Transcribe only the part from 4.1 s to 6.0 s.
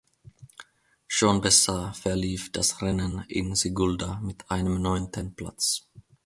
mit einem neunten Platz.